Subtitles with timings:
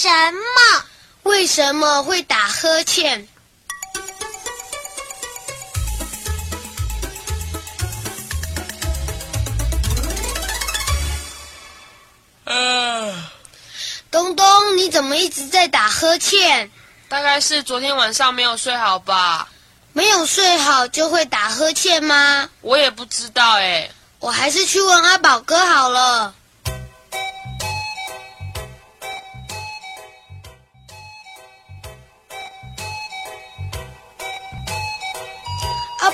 [0.00, 0.84] 什么？
[1.24, 3.28] 为什么会打呵欠？
[14.10, 16.70] 东东，你怎么一直在打呵欠？
[17.10, 19.48] 大概是昨天晚上没有睡好吧？
[19.92, 22.48] 没有睡好就会打呵欠吗？
[22.62, 23.90] 我也不知道哎。
[24.18, 26.34] 我还是去问阿宝哥好了。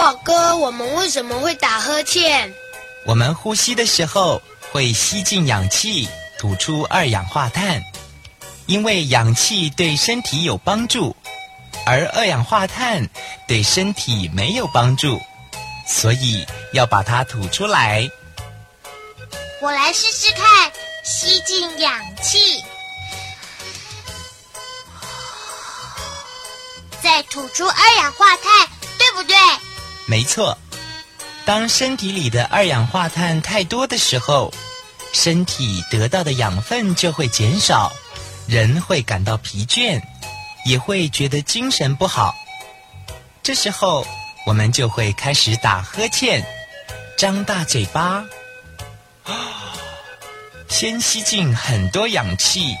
[0.00, 2.50] 宝哥，我们为什么会打呵欠？
[3.04, 4.40] 我们呼吸的时候
[4.72, 6.08] 会吸进氧气。
[6.38, 7.82] 吐出二氧化碳，
[8.64, 11.14] 因为氧气对身体有帮助，
[11.84, 13.06] 而二氧化碳
[13.46, 15.20] 对身体没有帮助，
[15.86, 18.08] 所以要把它吐出来。
[19.60, 20.72] 我来试试看，
[21.04, 22.64] 吸进氧气，
[27.02, 29.36] 再吐出二氧化碳，对不对？
[30.10, 30.58] 没错，
[31.44, 34.52] 当身体里的二氧化碳太多的时候。
[35.12, 37.92] 身体得到的养分就会减少，
[38.46, 40.00] 人会感到疲倦，
[40.64, 42.32] 也会觉得精神不好。
[43.42, 44.06] 这时候，
[44.46, 46.44] 我们就会开始打呵欠，
[47.18, 48.24] 张大嘴巴，
[50.70, 52.76] 先吸进很多氧气，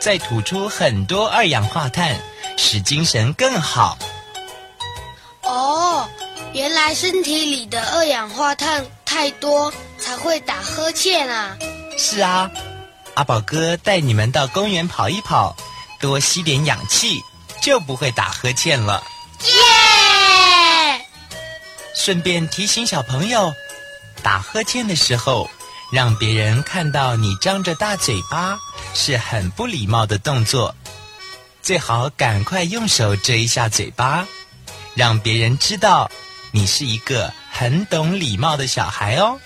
[0.00, 2.18] 再吐出很多二氧化碳，
[2.56, 3.98] 使精神更好。
[5.54, 6.08] 哦，
[6.52, 8.84] 原来身体里的二氧化碳。
[9.04, 11.56] 太多才会打呵欠啊！
[11.96, 12.50] 是啊，
[13.14, 15.54] 阿宝哥带你们到公园跑一跑，
[16.00, 17.22] 多吸点氧气，
[17.62, 19.04] 就不会打呵欠了。
[19.44, 21.06] 耶！
[21.94, 23.54] 顺便提醒小朋友，
[24.20, 25.48] 打呵欠的时候，
[25.92, 28.58] 让别人看到你张着大嘴巴，
[28.94, 30.74] 是很不礼貌的动作。
[31.62, 34.26] 最好赶快用手遮一下嘴巴，
[34.94, 36.10] 让别人知道
[36.52, 37.32] 你是一个。
[37.56, 39.38] 很懂礼貌的小孩哦。